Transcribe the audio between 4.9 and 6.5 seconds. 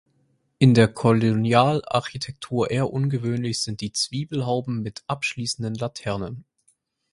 abschließenden Laternen.